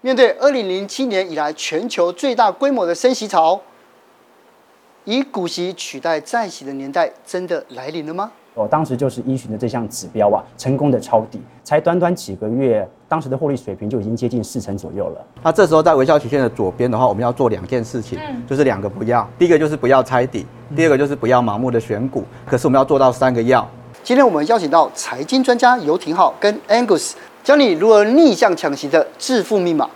[0.00, 3.60] 面对二零零七年以来全球最大规模的升息潮，
[5.02, 8.30] 以股息取代债息的年代真的来临了吗？
[8.54, 15.26] 我当时就是依循的这项指标啊，成功的抄底，才短短几个月，当时的获利水平就已经接近四成左右了。
[15.42, 20.46] 那这时候在微笑曲线的左边的话，我们要做两件事情，嗯、就是两个不要，第一个就是不要猜底，
[20.76, 22.24] 第二个就是不要盲目的选股。
[22.46, 23.68] 可是我们要做到三个要。
[24.04, 27.14] 今天我们邀请到财经专家游廷浩跟 Angus，
[27.44, 29.88] 教你如何逆向抢行的致富密码。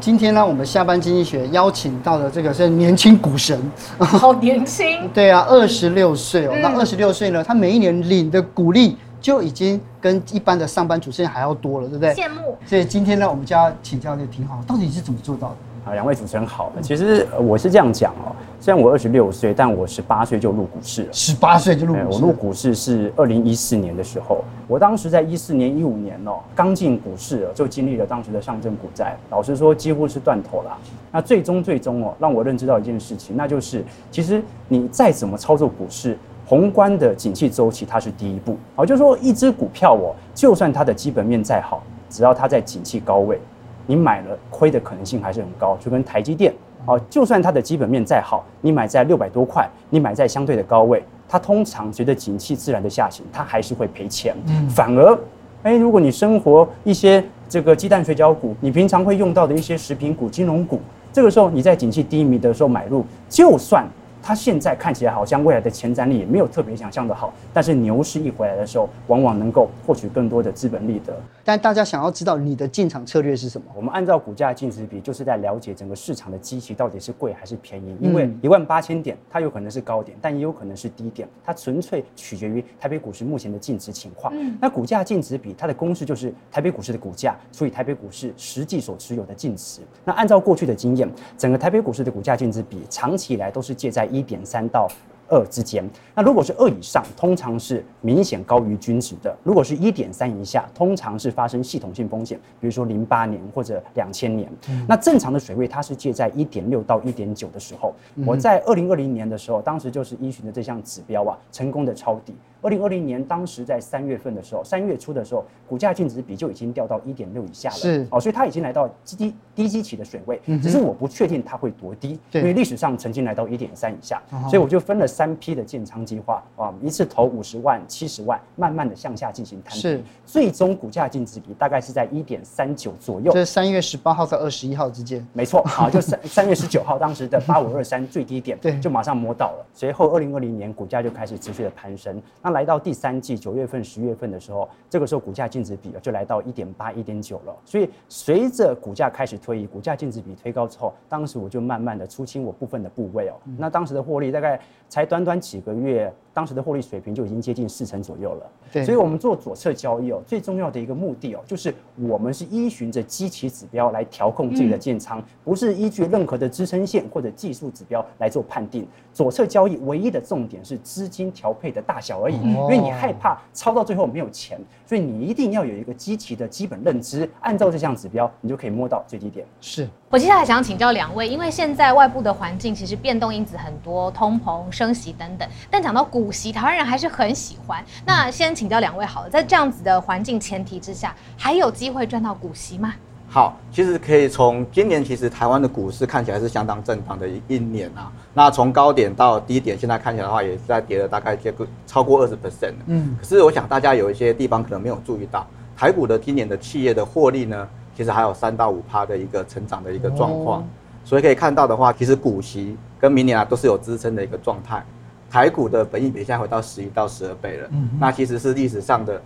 [0.00, 3.60] 今天呢，我们下班经济学邀请到的这个是年轻股神，
[3.98, 5.08] 好年轻。
[5.14, 6.52] 对啊，二十六岁哦。
[6.54, 12.12] 嗯、那二十六岁呢，他每一年领的股利就已经跟一般的上班族现在还要多了，对不对？
[12.14, 12.58] 羡慕。
[12.66, 15.56] 所以今天呢，我们就要请教这个庭皓，到底是怎么做到的？
[15.84, 16.70] 啊，两位主持人好。
[16.80, 21.08] 其实我是这样讲哦，虽然我二十六岁，但我十八岁就入股市了。
[21.12, 22.06] 十八岁就入股市？
[22.08, 24.44] 我入股市是二零一四年的时候。
[24.68, 30.78] 我当时在一四年、一五年哦，刚进股市就经历了当时的上证股灾，老实说几乎是断头了。
[31.10, 38.56] 那最终最终哦，让我认知到一件事情，那就是其实你再怎么操作股市，宏观的景气周期它是第一步。
[38.76, 43.40] 好，就是说一只股票哦，就算它的基本面再好，只要它在景气高位。
[43.86, 46.52] 你买了亏的可能性还是很高，就跟台积电
[46.86, 54.34] 哦，就算它的基本面再好，你买在六百多块，你买在相对的高位，它通常随着景气自然的下行，它还是会赔钱。
[54.48, 55.18] 嗯，反而，
[55.62, 60.80] 哎，如果你生活一些这个鸡蛋水饺股，你平常会用到的一些食品股、金融股，
[61.12, 63.86] 这个时候你在景气低迷的时候买入，就算。
[64.22, 71.12] 它现在看起来好像未来的前瞻力也没有特别想象的好，但是牛市一回来的时候，往往能够获取更多的资本利得。
[71.44, 73.66] 但大家想要知道你的进场策略是什么？
[73.74, 77.96] 我们按照股价净值比，就是在了解整个市场的基期到底是贵还是便宜。
[78.00, 84.32] 因为一万八千点，它有可能是高点，但也有可能是低点，它纯粹取决于台北股市目前的净值情况。
[84.36, 89.80] 嗯，那股价净值比它的公式就是台北股市的股价除以台北股市实际所持有的净值。
[90.04, 94.86] 那按照过去的经验，整个台北股市的股价净值比长期以来都是介在一点三到
[95.28, 95.82] 二之间，
[96.14, 104.50] 那如果是二以上，通常是明显高于均值的；如果是一点三以下，通常是发生系统性风险，比如说零八年或者两千年。
[104.68, 107.94] 嗯、那正常的水位，它是介在一点六到一点九的时候。
[108.16, 112.34] 嗯、我在二零二零年的时候，当时就是依循的这项指标啊，成功的抄底。
[112.62, 117.74] 二零二零年，当时在三月份的时候，三月初的时候，股价净值比就已经掉到一点六以下了。
[117.74, 129.80] 是哦，所以它已经来到低低基期的水位，嗯只是我不确定它会多低，因为历史上曾经来到一点三以下，所以我就分了三批的建仓计划啊，一次投五十万、七十万，慢慢的向下进行摊平。
[129.80, 133.32] 是，最终股价净值比大概是在一点三九左右。
[133.32, 135.26] 这是三月十八号到二十一号之间。
[135.32, 139.66] 没错，好，就三三月十九号当时的八五二三最低点， 对，就马上摸到了。
[139.74, 143.36] 随后二零二零年股价就开始持续的攀升，那来到第三季。
[143.36, 147.56] 九月份、十月份的时候，这个时候股价净值比就来到一点八、一点九了。
[147.64, 153.34] 所以随着股价开始推移，股价净值比推高之后，当时我就慢慢的出清我部分的部位哦。
[153.58, 156.12] 那当时的获利大概才短短几个月。
[156.34, 168.86] 当时的获利水平就已经接近四成左右了，对，所以我们做左侧交易哦，最重要的一个目的哦，就是我们是依循着基期指标来调控自己的建仓，嗯、不是依据任何的支撑线或者技术指标来做判定。
[169.12, 174.58] 左侧交易唯一的重点是资金调配的大小而已，因为你害怕抄到最后没有钱，
[174.92, 179.46] 所以你一定要有一个积极的基本认知，按照这项指标，你就可以摸到最低点。
[179.58, 179.88] 是。
[180.10, 185.48] 我接下来想请教两位，因为现在外部的环境其实变动因子很多，通膨、升息等等。
[185.70, 187.82] 但讲到股息，台湾人还是很喜欢。
[188.04, 192.92] 那先请教两位好了，在这样子的环境前提之下，还有机会赚到股息吗？
[193.32, 198.12] 好，其实可以从今年，其实台湾的股市看起来是相当正常的一一年啊。
[198.34, 202.74] 那从高点到低点，现在看起来的话，也是在跌了大概接个超过二十 percent。
[202.84, 207.66] 嗯，可是我想大家有一些地方可能没有注意到，台股的今年的企业的获利呢？
[207.96, 210.68] 其实还有三到五趴的一个成长的一个状况，
[211.02, 214.84] 所以可以看到的话，其实股息跟明年啊都是有支撑的一个状态。
[215.30, 219.20] 台股的本益比现在回到十一到十二倍了，嗯那其实是历史上的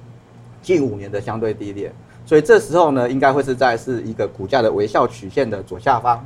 [0.62, 1.92] 近五年的相对低点，
[2.26, 6.22] 所以这时候呢，应该会是在是一个股价的微笑曲线的左下方，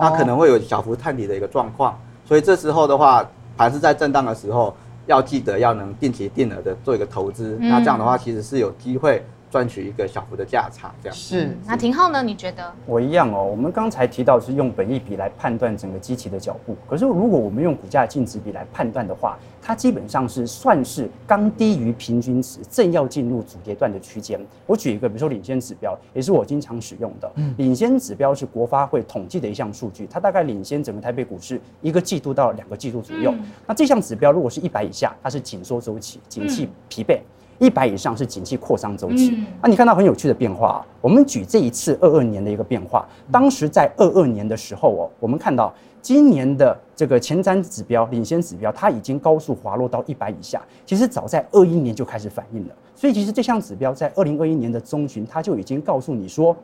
[0.00, 3.22] 那可能会有小幅探底的一个状况，所以这时候的话，
[3.54, 4.74] 盘是在震荡的时候，
[5.06, 9.22] 要记得要能定期定额的做一个投资，那这样的话其实是有机会。
[9.52, 11.54] 赚取一个小幅的价差，这样是。
[11.66, 12.22] 那廷浩呢？
[12.22, 12.72] 你觉得？
[12.86, 13.44] 我一样哦。
[13.44, 24.40] 我们刚才提到是用本益比来判断整个机器的脚步，可是如果我们用股价净值比来判断的话，它基本上是算是刚低于平均值，正要进入主跌段的区间。
[24.66, 27.30] 我举一个，比如说领先指标，也是我经常使用的。
[27.34, 33.34] 嗯，领先指标是国发会统计的一项数据，它大概领先整个台北股市一个季度到两个季度左右。
[33.66, 37.20] 那这项指标如果是一百以下，它是紧缩周期，景气疲惫。
[37.58, 39.34] 一百以上是景气扩张周期。
[39.36, 40.68] 嗯啊、你看到很有趣的变化。
[40.68, 50.62] 啊我们举这一次二二年的一个变化，当时在二二年的时候哦，我们看到今年的这个前瞻指标、领先指标，它已经高速滑落到一百以下。
[50.86, 52.74] 其实早在二一年就开始反应了。
[52.94, 56.56] 所以其实这项指标在二零二一年的中旬，它就已经告诉你说，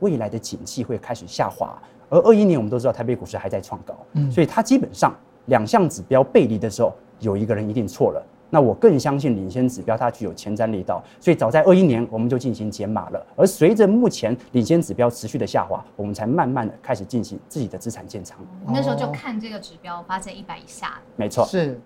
[0.00, 1.78] 未来的景气会开始下滑。
[2.08, 3.94] 而二一年我们都知道台北股市还在创高，
[4.30, 5.14] 所以它基本上
[5.46, 8.24] 两项指标背离的时候，有一个人一定错了。
[8.50, 13.26] 那我更相信领先指标它具有前瞻力道，所以早在二一年我们就进行减码了。
[13.36, 18.38] 而随着目前领先指标持续的下滑，我们才慢慢的开始进行自己的资产建仓。
[18.66, 21.00] 你那时候就看这个指标，发现一百以下。
[21.16, 21.80] 没错，是。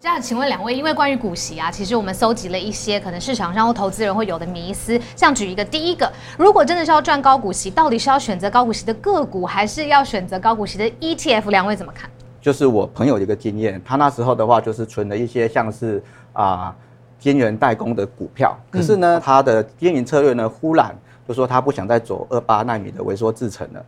[0.00, 5.00] 这样，请问两位，因为关于股息啊，其实我们搜集了一些可能市场上或投资人会有的迷思。
[5.16, 11.48] 像举一个，第一个，如果真的是要赚高股息，到底是要选择高股息的个股，还是要选择高股息的 ETF？
[11.48, 12.10] 两位怎么看？
[12.44, 16.02] 就是我朋友的一个经验，他那时候的话就是存了一些像是
[16.34, 16.76] 啊
[17.18, 20.94] 晶圆代工的股票，可是呢，他的经营策略呢，忽然
[21.26, 23.82] 就说他不想再走二八纳米的萎缩制程了。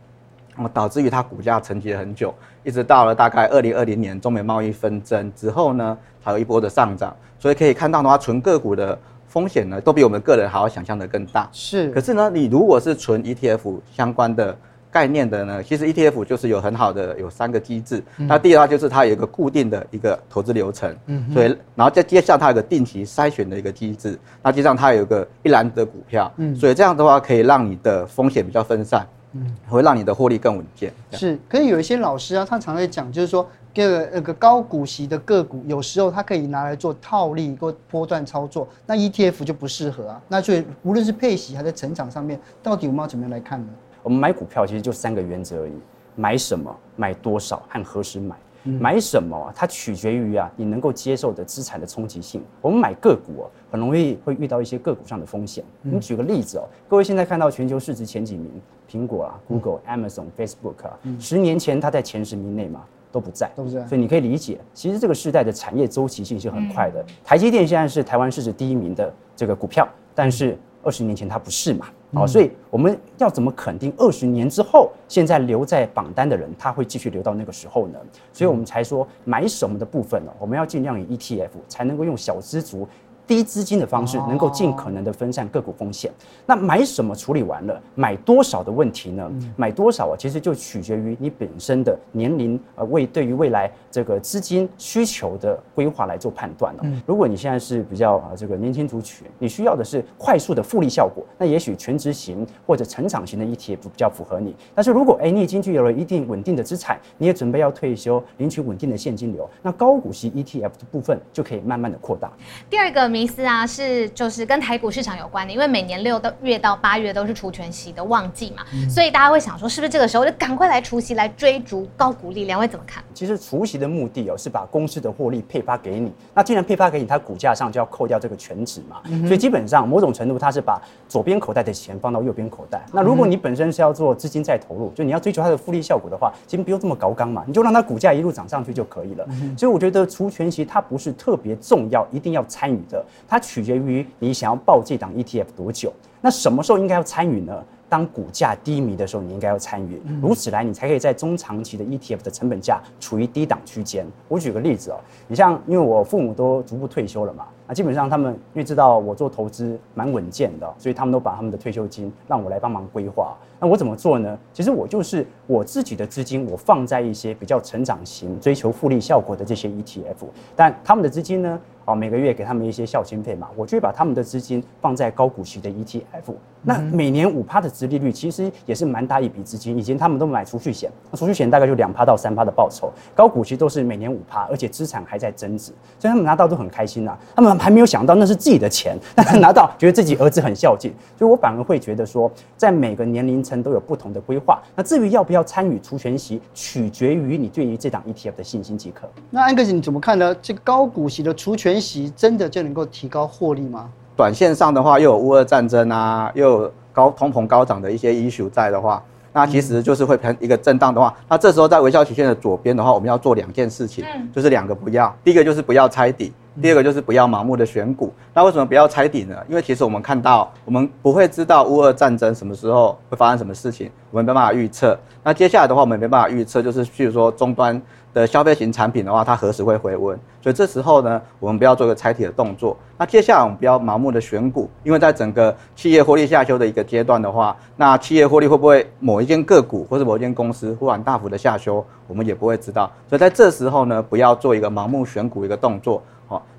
[0.59, 2.33] 那导致于它股价沉寂了很久，
[2.63, 5.95] 一直到了大概二零二零年中美贸易纷争之后呢，
[6.25, 7.15] 才有一波的上涨。
[7.37, 11.47] 所以可以看到的话，存个股的风险呢，都比我们个人还要想象的更大。
[11.51, 11.91] 是。
[11.91, 14.57] 可是呢，你如果是存 ETF 相关的
[14.97, 18.03] 概念的呢，其实 ETF 就是有很好的有三个机制。
[18.15, 20.95] 那第二个就是它有一个固定的一个投资流程。
[21.05, 21.23] 嗯。
[21.31, 24.17] 所以，然后再接下它有个定期筛选的一个机制。
[24.41, 26.31] 那接上它有一个一篮子的股票。
[26.37, 26.55] 嗯。
[26.55, 29.05] 所以这样的话，可以让你的风险比较分散。
[29.33, 30.91] 嗯，会让你的获利更稳健。
[31.11, 40.21] 是，可是有一些老师啊，他常在讲，就是说，这个那个高股息的个股，有时候它可以拿来做套利或波段操作，那 ETF 就不适合啊。
[40.29, 43.67] 那所以无论是配息还是成长上面，到底我们要怎么样来看呢？
[44.03, 45.73] 我们买股票其实就三个原则而已：
[46.15, 48.35] 买什么、买多少和何时买。
[48.81, 49.53] 买什么啊？
[49.55, 52.43] 它取决于啊，你能够接受的资产的冲击性。
[52.59, 55.63] 我们买个股哦，很容易会遇到一些个股上的风险。
[55.83, 58.51] 我们举个例子哦，各位现在看到全球市值前几名，
[58.89, 63.87] 苹果啊、Google、Amazon、Facebook 啊，十年前它在前十名内嘛，都不在，都不在。
[63.87, 67.01] 所以你可以理解，其实这个时代的产业周期性是很快的。
[67.23, 71.87] 台积电现在是台湾市值第一名的这个股票，但是二十年前它不是嘛。
[72.13, 77.99] 好，所以我们要怎么肯定二十年之后，现在留在榜单的人，他会继续留到那个时候呢？
[78.31, 82.87] 所以我们才说买什么的部分呢，我们要尽量以 ETF，才能够用小资族。
[83.27, 86.09] 低资金的方式，能够尽可能的分散个股风险。
[86.45, 89.29] 那买什么处理完了，买多少的问题呢？
[89.57, 96.83] 买多少啊，其实就取决于你本身的年龄，呃，为对于未来这个资金需求的规划来做判断了。
[97.05, 104.55] 如果你现在是比较啊这个年轻族群，你需要的是快速的复利效果，那也许全职型或者成长型的 ETF 比较符合你。
[104.73, 112.31] 但是如果哎你已经具有了一定稳定的资产，你也准备要退休，领取稳定的现金流，那高股息 ETF 的部分就可以慢慢的扩大。
[112.69, 113.16] 第二个。
[113.17, 122.45] 迷思啊，是就是跟台股市场有关的，因为每年六到月到八月都是除权息的旺季嘛，嗯、所以大家会想说，是不是这个时候就赶快来除息，来追逐高股利？
[122.45, 123.03] 两位怎么看？
[123.15, 126.13] 其实除息的目的哦，是把公司的获利配发给你。
[126.35, 130.79] 那既然配发给你，它股价上就要扣掉这个权值嘛，嗯、所以基本上某种程度它是把
[131.09, 132.85] 左边口袋的钱放到右边口袋。
[132.93, 139.25] 那如果你本身是要做资金再投入，就你要追求它的复利效果的话，其实不用这么高刚嘛，你就让它股价一路涨上去就可以了。
[139.29, 143.03] 嗯、所以我觉得除权息它不是特别重要，一定要参与的。
[143.27, 145.91] 它取决于你想要报这档 ETF 多久，
[146.21, 147.63] 那什么时候应该要参与呢？
[147.89, 154.05] 当股价低迷的时候，你应该要参与，如此来你才可以在中长期的 ETF 的成本价处于低档区间。
[154.27, 163.33] 我举个例子哦，你像因为我父母都逐步退休了嘛，那基本上他们因为知道我做投资蛮稳健的，所以他们都把他们的退休金让我来帮忙规划。
[163.57, 164.37] 那我怎么做呢？
[164.51, 170.25] 其实我就是我自己的资金，我放在一些比较成长型、追求复利效果的这些 ETF，
[170.57, 171.57] 但他们的资金呢？
[171.87, 176.35] 哦，每个月给他们一些孝心费嘛，我就会把他们的资金放在高股息的 ETF，
[176.67, 179.77] 那每年五趴的殖利率其实也是蛮大一笔资金。
[179.77, 187.19] 以前他们都买储蓄险，那储蓄险大概就两趴到三趴的报酬，高股息都是每年五趴，而且资产还在增值，所以他们拿到都很开心呐、啊。
[187.37, 194.61] 他们还没有想到那是自己的钱， 但是拿到觉得自己儿子很孝敬，所以我反而会觉得说，在每个年龄层都有不同的规划。
[194.75, 199.09] 那至于要不要参与除权息，取决于你对于这档 ETF 的信心即可。
[199.29, 200.35] 那安格斯你怎么看呢？
[200.41, 203.89] 这个高股息的除权息真的就能够提高获利吗？
[204.17, 216.33] 短线上的话，又有乌俄战争啊，又有高通膨高涨的一些 issue 在的话，那其实就是会偏一个震荡的话，那这时候在微笑曲线的左边的话，我们要做两件事情，就是两个不要，第一个就是不要猜底。
[216.61, 218.13] 第二个就是不要盲目的选股。
[218.33, 219.35] 那为什么不要猜底呢？
[219.47, 224.97] 因为其实我们看到，我们不会知道乌俄战争什么时候会发生什么事情，我们没办法预测。
[225.23, 227.79] 那接下来的话，我们没办法预测，就是譬如说终端
[228.13, 230.17] 的消费型产品的话，它何时会回温？
[230.41, 232.77] 所以这时候呢，我们不要做一个猜底的动作。
[232.97, 242.89] 那接下来我们不要盲目的选股，因为在整个企业获利下修的一个阶段的话，那企业获利会不会某一间个股或者某一间公司忽然大幅的下修，我们也不会知道。
[243.09, 246.01] 所以在这时候呢，不要做一个盲目选股一个动作。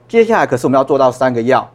[0.08, 1.70] 好，接下来可是我们要做到三个要，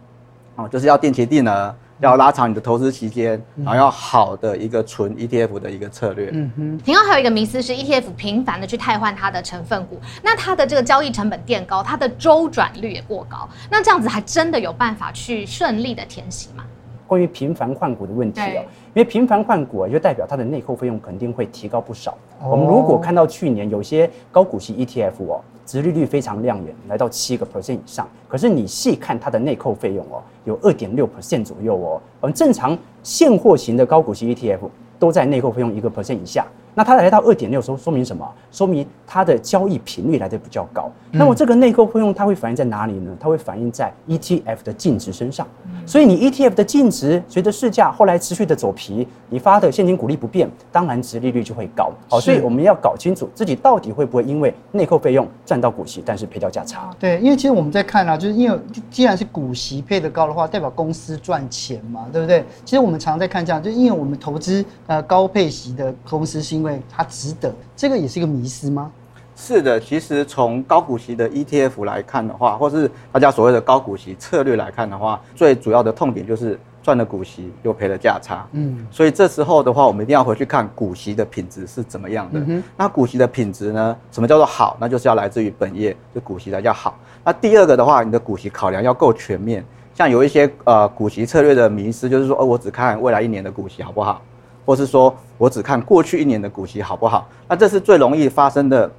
[0.56, 1.76] 哦，就是要定期定额。
[2.00, 6.32] 要拉长你的投资期间，然后要好的一个纯 ETF 的一个策略。
[6.34, 6.78] 嗯哼。
[6.80, 16.66] 庭皓还有一个迷思是 ETF 频繁的去汰换它的成分股，那它的这个交易成本垫高，它的周转率也过高，那这样子还真的有办法去顺利的填息吗？
[17.08, 22.18] 关于频繁换股的问题哦，因为频繁换股啊，就代表它的内扣费用肯定会提高不少。
[22.42, 25.40] 我们如果看到去年有些高股息 ETF 哦。
[25.66, 28.08] 殖利率非常亮眼，来到七个 percent 以上。
[28.28, 32.02] 可是你细看它的内扣费用哦，有二点六 percent 左右哦。
[32.22, 34.60] 而正常现货型的高股息 ETF
[35.00, 36.46] 都在内扣费用一个 percent 以下。
[36.76, 38.28] 那它来到二点六，说说明什么？
[38.52, 40.92] 说明它的交易频率来的比较高。
[41.12, 43.16] 那么这个内扣费用它会反映在哪里呢？
[43.20, 45.48] 它会反映在 ETF 的净值身上。
[45.86, 51.92] 所以你 ETF 的净值随着市价后来持续的走皮，你发的现金股利不变，当然值利率就会高。
[52.10, 56.90] 好，所以我们要搞清楚自己到底会不会因为内扣费用赚到股息，但是赔掉价差。
[57.00, 62.44] 对，因为其实我们在看啊，就是因为既然是股息配得高的话，代表公司赚钱嘛，对不对？
[62.64, 68.90] 其实我们常常在看这样，就因为我们投资呃高配息的公司是因为它值得，这个也是一个迷思吗？
[69.36, 78.48] 是的，其实从高股息的 ETF 来看的话，或是大家所谓的高股息策略来看的话，最主要的痛点就是赚了股息又赔了价差。
[78.54, 82.40] 嗯，所以这时候的话，我们一定要回去看股息的品质是怎么样的。
[82.48, 83.98] 嗯，那股息的品质呢？
[84.10, 84.78] 什么叫做好？
[84.80, 86.98] 那就是要来自于本业，就股息才叫好。
[87.26, 89.66] 那第二个的话，你的股息考量要够全面。
[89.94, 94.22] 像有一些呃股息策略的迷思，就是说，哦，我只看未来一年的股息好不好？
[94.66, 97.28] 或是说我只看过去一年的股息好不好？
[97.48, 98.90] 那这是最容易发生的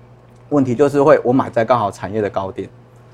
[0.50, 2.68] 问题，就是会我买在刚好产业的高点，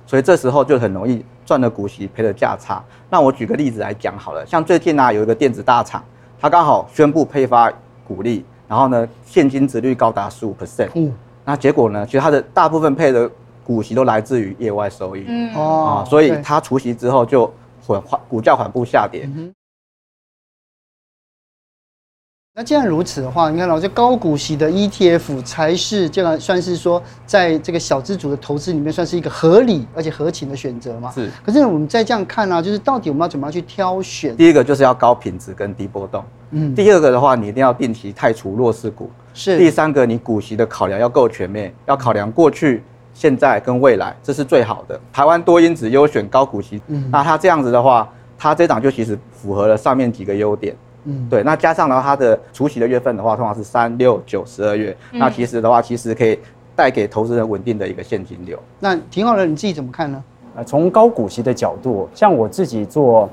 [0.07, 2.83] 所以这时候就很容易赚了股息赔了价差。
[3.09, 6.03] 那我举个例子来讲好了，像最近呢、啊、有一个电子大厂，
[6.41, 7.73] 它刚好宣布配发
[8.07, 11.13] 股利，然后呢现金值率高达十五 percent，嗯，
[11.45, 13.31] 那结果呢，其实它的大部分配的
[13.65, 17.51] 股息都来自于业外收益，嗯哦，所以它除息之后就
[17.87, 19.29] 缓缓股价缓步下跌。
[19.37, 19.55] 嗯
[22.53, 31.13] 那既然如此的话，你看老师高股息的 ETF 才是这个算是说，在这个小资主的投资里面，算是一个合理而且合情的选择嘛？
[31.13, 31.31] 是。
[31.47, 34.37] 可是我们再这样看呢、啊，就是到底我们要怎么样去挑选？
[34.37, 36.25] 第一个就是要高品质跟低波动。
[36.51, 36.75] 嗯。
[36.75, 39.09] 第二个的话，你一定要定期汰除弱势股。
[39.33, 39.57] 是。
[39.57, 42.83] 第三个，你股息的考量要够全面，要考量过去、
[43.15, 45.01] 现在跟未来，这是最好的。
[45.13, 50.77] 台湾多因子优选高股息，嗯，那它这样子的话，它这档就其实符合了上面几个优点。
[51.05, 56.39] 嗯，对，那加上的话，它的除息的月份的话，通常是三六九十二月，嗯、那其实的话，其实可以
[56.77, 58.59] 带给投资人稳定的一个现金流。
[58.79, 60.23] 那挺好的，你自己怎么看呢？
[60.57, 63.29] 呃，从高股息的角度，像我自己做。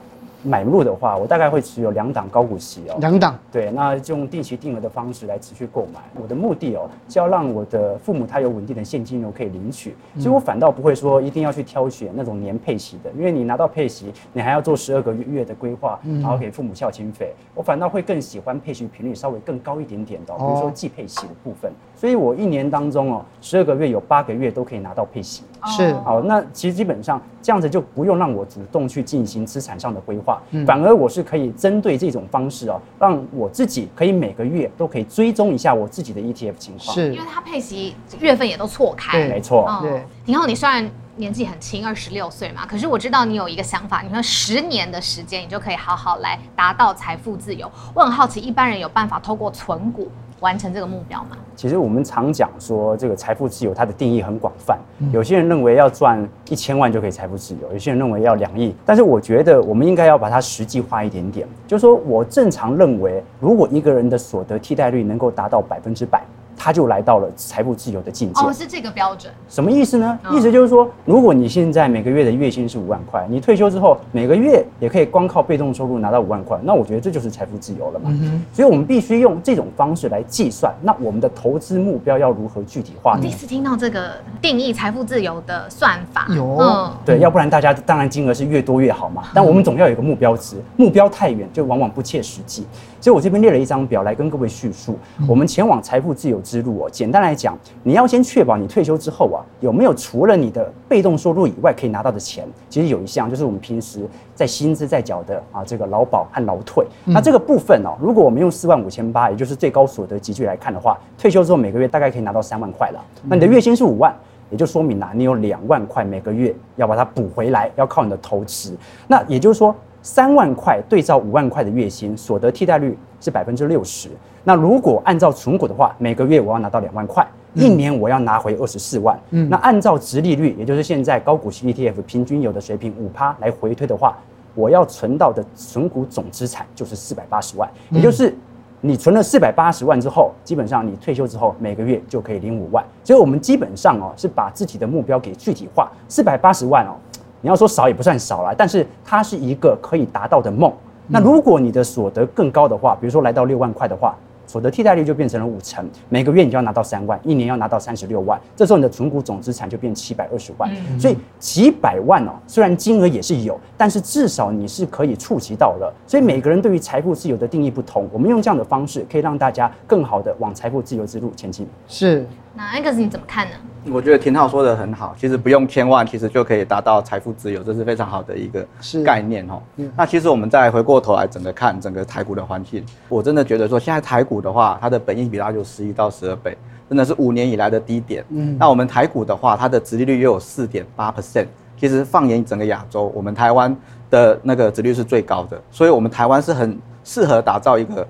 [0.48, 2.96] 买入的话，我大概会持有两档高股息哦。
[3.00, 6.00] 两档，对，那就用定期定额的方式来持续购买。
[6.22, 17.34] 我的目的哦，是要让我的父母他有稳定的现金流可以领取，所以我反倒不会说一定要去挑选那种年配息的，因为你拿到配息，你还要做十二个月的规划，然后给父母孝亲费。
[17.54, 21.70] 我反倒会更喜欢配息频率稍微更高一点点的，比如说季配息的部分。
[21.96, 25.44] 所以我一年当中哦，十二个月有八个月都可以拿到配息。
[25.66, 36.94] 是，好，那其实基本上这样子就不用让我主动去进行资产上的规划，反而我是可以针对这种方式哦，让我自己可以每个月都可以追踪一下我自己的 ETF 情况。
[36.94, 39.18] 是，因为它配息月份也都错开。
[39.18, 39.68] 对，没错。
[39.82, 47.70] 对，然后，你虽然年纪很轻，二十六岁嘛，可是我知道你有一个想法，你说十年的时间，你就可以好好来达到财富自由。
[47.96, 50.10] 我很好奇，一般人有办法透过存股
[50.42, 51.36] 完成这个目标吗？
[51.56, 54.78] 其实我们常讲说，这个财富自由它的定义很广泛。
[55.12, 58.76] 有些人认为要赚一千万就可以财富自由，有些人认为要两亿。
[58.86, 61.48] 但是我觉得我们应该要把它实际化一点点。
[61.66, 66.22] 就是说我正常认为，如果一个人的所得替代率能够达到百分之百。
[66.68, 68.46] 他就来到了财富自由的境界。
[68.46, 69.32] 哦，是这个标准。
[69.48, 70.20] 什么意思呢？
[70.32, 78.12] 意思就是说，如果你现在每个月的月薪是五万块，你退休之后每个月也可以光靠被动收入拿到五万块，那我觉得这就是财富自由了嘛。
[78.52, 80.76] 所以，我们必须用这种方式来计算。
[80.82, 83.22] 那我们的投资目标要如何具体化呢？
[83.22, 86.28] 第一次听到这个定义财富自由的算法。
[86.36, 86.58] 有。
[86.60, 89.24] 嗯，对，要不然大家当然金额是越多越好嘛。
[89.34, 92.68] 但我们总要有一个目标值，目标太远就往往不切实际。
[93.00, 102.48] 所以我这边列了一张表来跟各位叙述，我们前往财富自由之之路哦，简单来讲，你要先确保你退休之后啊，有没有除了你的被动收入以外可以拿到的钱。
[102.68, 106.84] 其实有一项就是我们平时在薪资在缴的啊，这个劳保和劳退。
[107.06, 113.00] 那这个部分哦，如果我们用四万五千八，也就是最高所得集聚来看的话，退休之后每个月大概可以拿到三万块了。
[113.28, 114.12] 那你的月薪是五万，
[114.50, 118.76] 也就说明啊，你有两万块每个月要把它补回来，要靠你的投资。
[119.08, 119.76] 那也就是说。
[120.04, 124.10] 三万块对照五万块的月薪，所得替代率是百分之六十。
[124.44, 129.20] 那如果按照存股的话，每个月我要拿到两万块，一年我要拿回二十四万。
[129.32, 134.18] 嗯，那按照值利率，也就是现在高股息 ETF 平均有的水平五趴来回推的话，
[134.56, 137.70] 我要存到的存股总资产就是四百八十万。
[137.90, 138.34] 也就是
[138.80, 142.86] 你存了四百八十万之后，基本上你退休之后每个月就可以领五万。
[143.04, 146.96] 所以我们基本上哦是把自己的目标给具体化，四百八十万哦。
[147.42, 150.72] 你要说少也不算少了，但是它是一个可以达到的梦。
[151.08, 160.70] 那如果你的所得更高的话，比如说来到六万块的话，所得替代率就变成了五成，每个月你就要拿到三万，一年要拿到三十六万，这时候你的存股总资产就变七百二十万。
[160.98, 165.94] 所以几百万哦，虽然金额也是有，但是至少你是可以触及到了。
[166.06, 171.68] 所以每个人对于财富自由的定义不同，我们用这样的方式可以让大家更好的往财富自由之路前进。
[171.88, 172.26] 是。
[172.58, 173.56] 那 Angus 你怎么看呢？
[173.92, 178.66] 我觉得廷浩说的很好，其实不用千万，其实就可以达到财富自由，这是非常好的一个
[179.06, 179.62] 概念哦。
[179.96, 186.58] 那其实我们再回过头来整个看整个台股的环境，我真的觉得说现在台股的话，它的本益比大概就十一到十二倍，
[186.90, 188.26] 真的是五年以来的低点。
[188.30, 191.46] 嗯，那我们台股的话，它的殖利率又有四点八 percent，
[191.80, 193.78] 其实放眼整个亚洲，我们台湾
[194.10, 198.08] 的那个殖利率是最高的，所以我们台湾是很适合打造一个。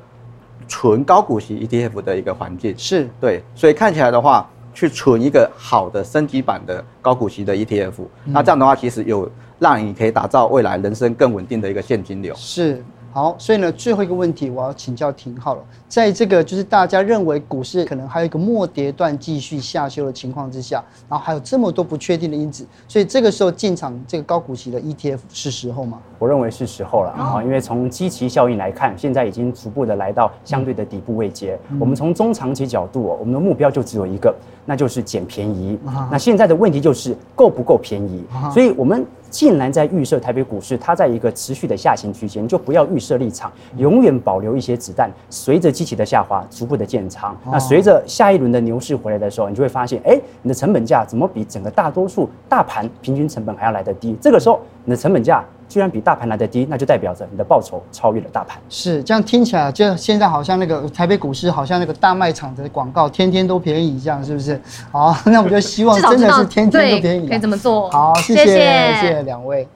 [0.68, 7.94] 纯高股息 ETF 的一个环境是对，所以看起来的话，去存一个好的升级版的高股息的 ETF，
[8.26, 12.34] 那这样的话，其实有让你可以打造未来人生更稳定的一个现金流。
[12.36, 12.84] 是。
[13.18, 15.62] 好，所以呢，最后一个问题我要请教廷浩了。
[15.88, 25.98] 在这个就是大家认为股市可能还有一个末跌段继续下修的情况之下，然后还有这么多不确定的因子，所以这个时候进场这个高股息的 ETF 是时候吗？
[26.20, 31.58] 我认为是时候了啊，因为从基期效应来看，现在已经逐步的来到相对的底部位阶。
[31.72, 34.32] 嗯、我们从中长期角度，我们的目标就只有一个，
[34.64, 35.76] 那就是捡便宜。
[35.88, 38.24] 啊、那现在的问题就是够不够便宜？
[38.32, 39.04] 啊、所以我们。
[39.38, 47.38] 既然在预设台北股市，它在一个持续的下行区间，就不要预设立场，永远保留一些子弹，随着机器的下滑，逐步的建仓。
[47.46, 54.18] 那随着下一轮的牛市回来的时候，你就会发现，哎，你的成本价怎么比整个大多数大盘平均成本还要来得低？
[54.20, 55.46] 这个时候，你的成本价。
[55.68, 58.58] 居然比大盘来的低，那就代表着你的报酬超越了大盘。
[58.70, 64.60] 是这样听起来，就现在好像那个台北股市，好像那个大卖场的广告，天天都便宜，这样是不是？
[64.92, 67.28] 好， 那我们就希望真的是天天都便宜。
[67.28, 67.90] 可以这么做。
[67.92, 69.68] 好，谢谢谢谢两位。